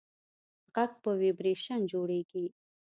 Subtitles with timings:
[0.75, 2.45] غږ په ویبرېشن جوړېږي.